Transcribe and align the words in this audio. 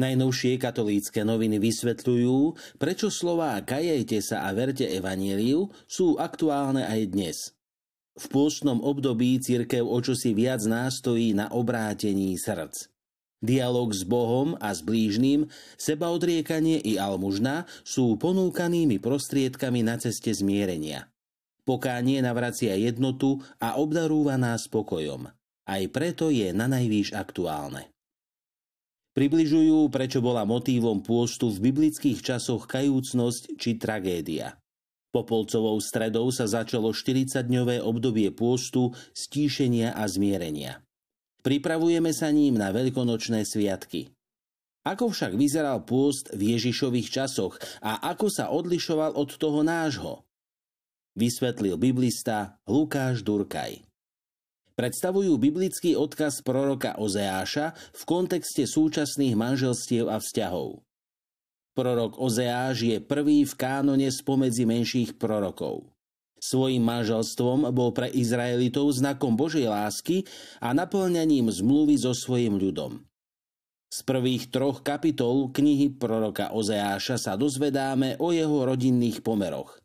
Najnovšie 0.00 0.56
katolícke 0.56 1.20
noviny 1.20 1.60
vysvetľujú, 1.60 2.56
prečo 2.80 3.12
slová 3.12 3.60
kajajte 3.60 4.24
sa 4.24 4.48
a 4.48 4.56
verte 4.56 4.88
evaníliu 4.88 5.68
sú 5.84 6.16
aktuálne 6.16 6.88
aj 6.88 7.00
dnes. 7.12 7.38
V 8.16 8.24
pôstnom 8.32 8.80
období 8.80 9.36
církev 9.36 9.84
o 9.84 10.00
čosi 10.00 10.32
viac 10.32 10.64
nástojí 10.64 11.36
na 11.36 11.52
obrátení 11.52 12.32
srdc. 12.40 12.88
Dialóg 13.44 13.92
s 13.92 14.08
Bohom 14.08 14.56
a 14.64 14.72
s 14.72 14.80
blížnym, 14.80 15.52
sebaodriekanie 15.76 16.80
i 16.80 16.96
almužna 16.96 17.68
sú 17.84 18.16
ponúkanými 18.16 18.96
prostriedkami 18.96 19.84
na 19.84 20.00
ceste 20.00 20.32
zmierenia. 20.32 21.12
Pokánie 21.68 22.24
navracia 22.24 22.80
jednotu 22.80 23.44
a 23.60 23.76
obdarúva 23.76 24.40
nás 24.40 24.72
pokojom. 24.72 25.28
Aj 25.68 25.82
preto 25.92 26.32
je 26.32 26.48
na 26.56 26.64
najvýš 26.64 27.12
aktuálne. 27.12 27.91
Približujú, 29.12 29.92
prečo 29.92 30.24
bola 30.24 30.48
motívom 30.48 31.04
pôstu 31.04 31.52
v 31.52 31.68
biblických 31.68 32.24
časoch 32.24 32.64
kajúcnosť 32.64 33.60
či 33.60 33.76
tragédia. 33.76 34.56
Popolcovou 35.12 35.76
stredou 35.84 36.32
sa 36.32 36.48
začalo 36.48 36.96
40-dňové 36.96 37.84
obdobie 37.84 38.32
pôstu, 38.32 38.96
stíšenia 39.12 39.92
a 39.92 40.08
zmierenia. 40.08 40.80
Pripravujeme 41.44 42.08
sa 42.16 42.32
ním 42.32 42.56
na 42.56 42.72
veľkonočné 42.72 43.44
sviatky. 43.44 44.08
Ako 44.88 45.12
však 45.12 45.36
vyzeral 45.36 45.84
pôst 45.84 46.32
v 46.32 46.56
Ježišových 46.56 47.12
časoch 47.12 47.60
a 47.84 48.00
ako 48.08 48.26
sa 48.32 48.48
odlišoval 48.48 49.12
od 49.12 49.36
toho 49.36 49.60
nášho? 49.60 50.24
Vysvetlil 51.12 51.76
biblista 51.76 52.56
Lukáš 52.64 53.20
Durkaj 53.20 53.91
predstavujú 54.82 55.38
biblický 55.38 55.94
odkaz 55.94 56.42
proroka 56.42 56.98
Ozeáša 56.98 57.78
v 57.94 58.02
kontexte 58.02 58.66
súčasných 58.66 59.38
manželstiev 59.38 60.10
a 60.10 60.18
vzťahov. 60.18 60.82
Prorok 61.78 62.18
Ozeáš 62.18 62.82
je 62.82 62.98
prvý 62.98 63.46
v 63.46 63.54
kánone 63.54 64.10
spomedzi 64.10 64.66
menších 64.66 65.22
prorokov. 65.22 65.86
Svojím 66.42 66.82
manželstvom 66.82 67.70
bol 67.70 67.94
pre 67.94 68.10
Izraelitov 68.10 68.90
znakom 68.98 69.38
Božej 69.38 69.70
lásky 69.70 70.26
a 70.58 70.74
naplňaním 70.74 71.46
zmluvy 71.54 72.02
so 72.02 72.10
svojim 72.10 72.58
ľudom. 72.58 73.06
Z 73.86 74.02
prvých 74.02 74.50
troch 74.50 74.82
kapitol 74.82 75.54
knihy 75.54 75.94
proroka 75.94 76.50
Ozeáša 76.50 77.22
sa 77.22 77.38
dozvedáme 77.38 78.18
o 78.18 78.34
jeho 78.34 78.66
rodinných 78.66 79.22
pomeroch. 79.22 79.81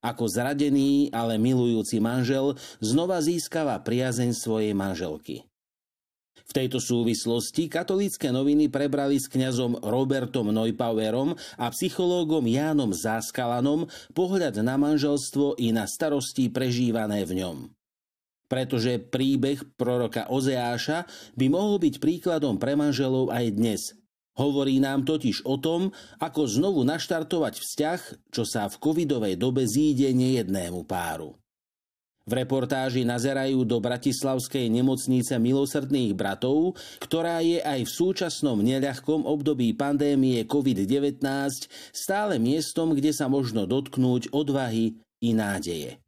Ako 0.00 0.32
zradený, 0.32 1.12
ale 1.12 1.36
milujúci 1.36 2.00
manžel 2.00 2.56
znova 2.80 3.20
získava 3.20 3.76
priazeň 3.84 4.32
svojej 4.32 4.72
manželky. 4.72 5.44
V 6.50 6.52
tejto 6.56 6.82
súvislosti 6.82 7.70
katolícke 7.70 8.26
noviny 8.34 8.66
prebrali 8.66 9.22
s 9.22 9.30
kňazom 9.30 9.86
Robertom 9.86 10.50
Neupauerom 10.50 11.38
a 11.54 11.70
psychológom 11.70 12.42
Jánom 12.42 12.90
Záskalanom 12.90 13.86
pohľad 14.18 14.58
na 14.58 14.74
manželstvo 14.74 15.60
i 15.62 15.70
na 15.70 15.86
starosti 15.86 16.50
prežívané 16.50 17.22
v 17.22 17.46
ňom. 17.46 17.56
Pretože 18.50 18.98
príbeh 18.98 19.62
proroka 19.78 20.26
Ozeáša 20.26 21.06
by 21.38 21.46
mohol 21.46 21.78
byť 21.78 22.02
príkladom 22.02 22.58
pre 22.58 22.74
manželov 22.74 23.30
aj 23.30 23.46
dnes– 23.54 23.82
Hovorí 24.38 24.78
nám 24.78 25.02
totiž 25.02 25.42
o 25.42 25.58
tom, 25.58 25.90
ako 26.22 26.46
znovu 26.46 26.86
naštartovať 26.86 27.54
vzťah, 27.58 28.00
čo 28.30 28.42
sa 28.46 28.70
v 28.70 28.76
covidovej 28.78 29.34
dobe 29.34 29.66
zíde 29.66 30.14
nejednému 30.14 30.86
páru. 30.86 31.40
V 32.30 32.38
reportáži 32.38 33.02
nazerajú 33.02 33.66
do 33.66 33.82
Bratislavskej 33.82 34.70
nemocnice 34.70 35.34
milosrdných 35.40 36.14
bratov, 36.14 36.78
ktorá 37.02 37.42
je 37.42 37.58
aj 37.58 37.82
v 37.82 37.90
súčasnom 37.90 38.62
neľahkom 38.62 39.26
období 39.26 39.74
pandémie 39.74 40.46
COVID-19 40.46 41.26
stále 41.90 42.38
miestom, 42.38 42.94
kde 42.94 43.10
sa 43.10 43.26
možno 43.26 43.66
dotknúť 43.66 44.30
odvahy 44.30 44.94
i 45.24 45.30
nádeje. 45.34 45.98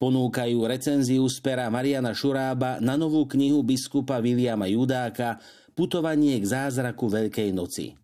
Ponúkajú 0.00 0.66
recenziu 0.66 1.22
z 1.30 1.38
pera 1.38 1.70
Mariana 1.70 2.10
Šurába 2.10 2.82
na 2.82 2.98
novú 2.98 3.22
knihu 3.28 3.62
biskupa 3.62 4.18
Viliama 4.18 4.66
Judáka 4.66 5.38
Putovanie 5.72 6.36
k 6.36 6.44
zázraku 6.44 7.08
Veľkej 7.08 7.50
noci. 7.56 7.96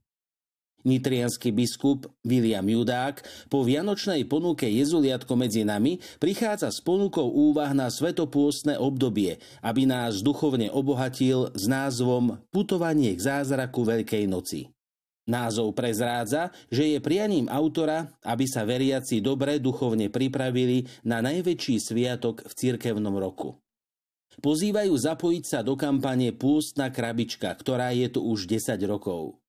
Nitrianský 0.89 1.53
biskup 1.53 2.09
William 2.25 2.65
Judák 2.65 3.21
po 3.53 3.67
vianočnej 3.67 4.25
ponuke 4.25 4.65
Jezuliatko 4.65 5.37
medzi 5.37 5.67
nami 5.67 6.01
prichádza 6.23 6.73
s 6.73 6.81
ponukou 6.81 7.29
úvah 7.29 7.75
na 7.77 7.93
svetopôstne 7.93 8.79
obdobie, 8.81 9.43
aby 9.61 9.85
nás 9.85 10.25
duchovne 10.25 10.73
obohatil 10.73 11.53
s 11.53 11.69
názvom 11.69 12.41
Putovanie 12.55 13.13
k 13.13 13.21
zázraku 13.21 13.85
Veľkej 13.85 14.25
noci. 14.31 14.73
Názov 15.29 15.77
prezrádza, 15.77 16.57
že 16.73 16.97
je 16.97 17.05
prianím 17.05 17.53
autora, 17.53 18.09
aby 18.25 18.49
sa 18.49 18.65
veriaci 18.65 19.21
dobre 19.21 19.61
duchovne 19.61 20.09
pripravili 20.09 20.89
na 21.05 21.21
najväčší 21.21 21.77
sviatok 21.77 22.49
v 22.49 22.53
cirkevnom 22.57 23.13
roku. 23.21 23.61
Pozývajú 24.39 24.95
zapojiť 24.95 25.45
sa 25.45 25.61
do 25.67 25.75
kampane 25.75 26.31
Pôstna 26.31 26.95
krabička, 26.95 27.51
ktorá 27.59 27.91
je 27.91 28.07
tu 28.07 28.23
už 28.23 28.47
10 28.47 28.79
rokov. 28.87 29.43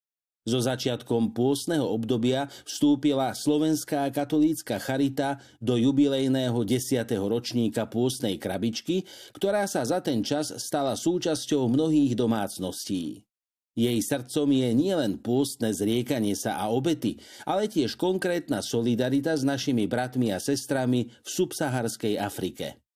So 0.50 0.58
začiatkom 0.58 1.38
pôstneho 1.38 1.86
obdobia 1.86 2.50
vstúpila 2.66 3.38
Slovenská 3.38 4.10
katolícka 4.10 4.82
charita 4.82 5.38
do 5.62 5.78
jubilejného 5.78 6.58
10. 6.58 7.06
ročníka 7.22 7.86
pôstnej 7.86 8.42
krabičky, 8.42 9.06
ktorá 9.38 9.70
sa 9.70 9.86
za 9.86 10.02
ten 10.02 10.26
čas 10.26 10.50
stala 10.58 10.98
súčasťou 10.98 11.70
mnohých 11.70 12.18
domácností. 12.18 13.22
Jej 13.78 14.00
srdcom 14.02 14.50
je 14.50 14.70
nielen 14.74 15.22
pôstne 15.22 15.70
zriekanie 15.70 16.34
sa 16.34 16.58
a 16.58 16.74
obety, 16.74 17.22
ale 17.46 17.70
tiež 17.70 17.94
konkrétna 17.94 18.66
solidarita 18.66 19.38
s 19.38 19.46
našimi 19.46 19.86
bratmi 19.86 20.34
a 20.34 20.42
sestrami 20.42 21.14
v 21.14 21.28
subsaharskej 21.30 22.18
Afrike. 22.18 22.89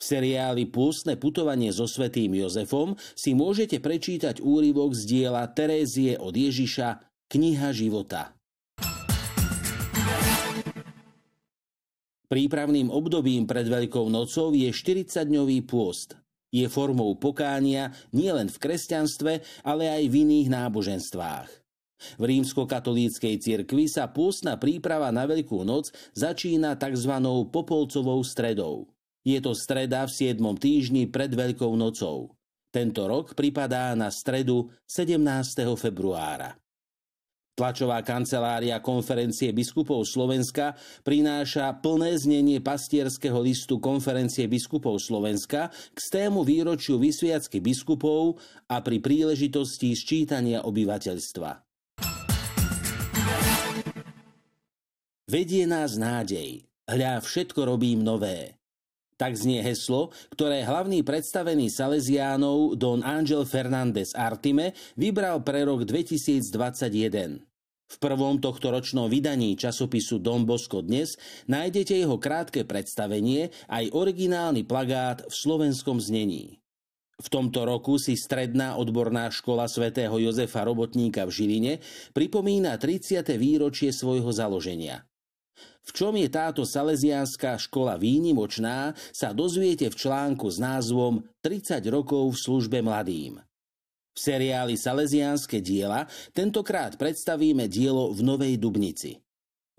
V 0.00 0.02
seriáli 0.08 0.64
Pústne 0.64 1.20
putovanie 1.20 1.68
so 1.76 1.84
svetým 1.84 2.32
Jozefom 2.32 2.96
si 3.12 3.36
môžete 3.36 3.84
prečítať 3.84 4.40
úryvok 4.40 4.96
z 4.96 5.02
diela 5.04 5.44
Terézie 5.44 6.16
od 6.16 6.32
Ježiša 6.32 7.04
Kniha 7.28 7.68
života. 7.76 8.32
Prípravným 12.32 12.88
obdobím 12.88 13.44
pred 13.44 13.68
Veľkou 13.68 14.08
nocou 14.08 14.56
je 14.56 14.72
40-dňový 14.72 15.68
pôst. 15.68 16.16
Je 16.48 16.64
formou 16.66 17.14
pokánia 17.20 17.92
nielen 18.16 18.48
v 18.48 18.56
kresťanstve, 18.56 19.62
ale 19.68 19.84
aj 19.86 20.02
v 20.08 20.14
iných 20.26 20.48
náboženstvách. 20.48 21.50
V 22.18 22.22
rímskokatolíckej 22.24 23.36
cirkvi 23.38 23.84
sa 23.86 24.08
pôstna 24.08 24.56
príprava 24.56 25.12
na 25.12 25.28
Veľkú 25.28 25.62
noc 25.62 25.92
začína 26.16 26.74
tzv. 26.80 27.14
popolcovou 27.52 28.24
stredou. 28.24 28.89
Je 29.20 29.36
to 29.40 29.52
streda 29.52 30.08
v 30.08 30.12
7. 30.12 30.40
týždni 30.56 31.04
pred 31.12 31.28
Veľkou 31.28 31.76
nocou. 31.76 32.32
Tento 32.70 33.02
rok 33.04 33.34
pripadá 33.36 33.92
na 33.98 34.08
stredu 34.08 34.70
17. 34.86 35.20
februára. 35.76 36.56
Tlačová 37.58 38.00
kancelária 38.00 38.80
konferencie 38.80 39.52
biskupov 39.52 40.08
Slovenska 40.08 40.80
prináša 41.04 41.76
plné 41.76 42.16
znenie 42.16 42.56
pastierského 42.64 43.36
listu 43.36 43.76
konferencie 43.76 44.48
biskupov 44.48 44.96
Slovenska 44.96 45.68
k 45.68 45.98
stému 46.00 46.40
výročiu 46.40 46.96
vysviacky 46.96 47.60
biskupov 47.60 48.40
a 48.64 48.80
pri 48.80 49.04
príležitosti 49.04 49.92
sčítania 49.92 50.64
obyvateľstva. 50.64 51.50
Vedie 55.28 55.68
nás 55.68 56.00
nádej. 56.00 56.64
Hľa, 56.88 57.20
všetko 57.20 57.68
robím 57.68 58.00
nové. 58.00 58.59
Tak 59.20 59.36
znie 59.36 59.60
heslo, 59.60 60.16
ktoré 60.32 60.64
hlavný 60.64 61.04
predstavený 61.04 61.68
Salesiánov 61.68 62.72
Don 62.80 63.04
Angel 63.04 63.44
Fernández 63.44 64.16
Artime 64.16 64.72
vybral 64.96 65.44
pre 65.44 65.60
rok 65.68 65.84
2021. 65.84 67.44
V 67.84 67.96
prvom 68.00 68.40
tohto 68.40 68.72
ročnom 68.72 69.12
vydaní 69.12 69.60
časopisu 69.60 70.24
Don 70.24 70.48
Bosco 70.48 70.80
dnes 70.80 71.20
nájdete 71.52 72.00
jeho 72.00 72.16
krátke 72.16 72.64
predstavenie 72.64 73.52
aj 73.68 73.92
originálny 73.92 74.64
plagát 74.64 75.28
v 75.28 75.34
slovenskom 75.36 76.00
znení. 76.00 76.56
V 77.20 77.28
tomto 77.28 77.68
roku 77.68 78.00
si 78.00 78.16
Stredná 78.16 78.80
odborná 78.80 79.28
škola 79.28 79.68
svätého 79.68 80.16
Jozefa 80.16 80.64
Robotníka 80.64 81.28
v 81.28 81.34
Žiline 81.36 81.72
pripomína 82.16 82.80
30. 82.80 83.20
výročie 83.36 83.92
svojho 83.92 84.32
založenia– 84.32 85.04
v 85.86 85.90
čom 85.96 86.14
je 86.16 86.28
táto 86.28 86.62
salesiánska 86.62 87.56
škola 87.58 87.96
výnimočná, 87.96 88.92
sa 89.10 89.32
dozviete 89.32 89.88
v 89.88 89.96
článku 89.96 90.46
s 90.48 90.60
názvom 90.60 91.24
30 91.40 91.80
rokov 91.88 92.36
v 92.36 92.40
službe 92.40 92.78
mladým. 92.84 93.40
V 94.10 94.18
seriáli 94.18 94.74
Salesiánske 94.74 95.62
diela 95.62 96.04
tentokrát 96.34 96.98
predstavíme 96.98 97.70
dielo 97.70 98.10
v 98.10 98.20
Novej 98.26 98.54
Dubnici. 98.58 99.22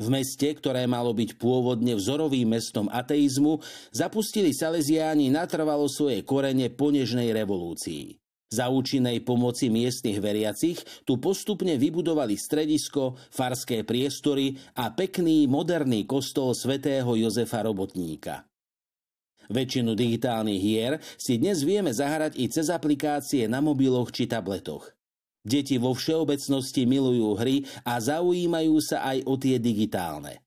V 0.01 0.07
meste, 0.09 0.49
ktoré 0.55 0.89
malo 0.89 1.13
byť 1.13 1.37
pôvodne 1.37 1.93
vzorovým 1.93 2.57
mestom 2.57 2.89
ateizmu, 2.89 3.61
zapustili 3.93 4.49
Salesiáni 4.55 5.29
natrvalo 5.29 5.85
svoje 5.85 6.25
korene 6.25 6.73
po 6.73 6.89
nežnej 6.89 7.29
revolúcii. 7.35 8.20
Za 8.51 8.67
účinnej 8.67 9.23
pomoci 9.23 9.71
miestnych 9.71 10.19
veriacich 10.19 10.75
tu 11.07 11.23
postupne 11.23 11.79
vybudovali 11.79 12.35
stredisko, 12.35 13.15
farské 13.31 13.87
priestory 13.87 14.59
a 14.75 14.91
pekný 14.91 15.47
moderný 15.47 16.03
kostol 16.03 16.51
svätého 16.51 17.15
Jozefa 17.15 17.63
Robotníka. 17.63 18.43
Väčšinu 19.47 19.95
digitálnych 19.95 20.59
hier 20.59 20.99
si 21.15 21.39
dnes 21.39 21.63
vieme 21.63 21.95
zahrať 21.95 22.35
i 22.35 22.51
cez 22.51 22.67
aplikácie 22.67 23.47
na 23.47 23.63
mobiloch 23.63 24.11
či 24.11 24.27
tabletoch. 24.27 24.91
Deti 25.47 25.79
vo 25.79 25.95
všeobecnosti 25.95 26.83
milujú 26.83 27.39
hry 27.39 27.63
a 27.87 28.03
zaujímajú 28.03 28.75
sa 28.83 29.15
aj 29.15 29.31
o 29.31 29.39
tie 29.39 29.63
digitálne. 29.63 30.43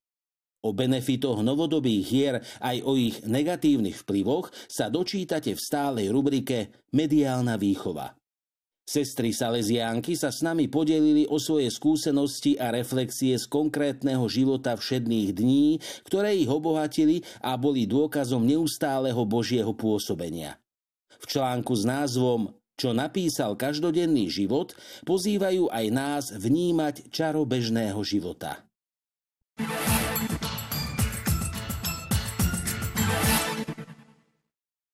O 0.65 0.73
benefitoch 0.73 1.45
novodobých 1.45 2.05
hier 2.09 2.35
aj 2.65 2.77
o 2.89 2.97
ich 2.97 3.21
negatívnych 3.29 4.01
vplyvoch 4.01 4.49
sa 4.65 4.89
dočítate 4.89 5.53
v 5.53 5.61
stálej 5.61 6.09
rubrike 6.09 6.73
Mediálna 6.97 7.61
výchova. 7.61 8.17
Sestry 8.85 9.33
Salesiánky 9.33 10.13
sa 10.13 10.29
s 10.29 10.45
nami 10.45 10.69
podelili 10.69 11.25
o 11.25 11.41
svoje 11.41 11.73
skúsenosti 11.73 12.61
a 12.61 12.69
reflexie 12.69 13.37
z 13.41 13.49
konkrétneho 13.49 14.29
života 14.29 14.77
všedných 14.77 15.31
dní, 15.33 15.81
ktoré 16.05 16.37
ich 16.37 16.49
obohatili 16.49 17.25
a 17.41 17.57
boli 17.57 17.89
dôkazom 17.89 18.45
neustáleho 18.45 19.25
Božieho 19.25 19.73
pôsobenia. 19.73 20.61
V 21.17 21.25
článku 21.29 21.73
s 21.73 21.89
názvom 21.89 22.53
Čo 22.77 22.93
napísal 22.93 23.57
každodenný 23.57 24.29
život, 24.29 24.77
pozývajú 25.09 25.73
aj 25.73 25.87
nás 25.89 26.25
vnímať 26.37 27.09
čaro 27.09 27.49
bežného 27.49 28.01
života. 28.05 28.69